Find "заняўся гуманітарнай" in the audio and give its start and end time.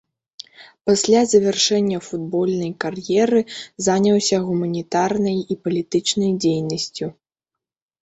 3.91-5.37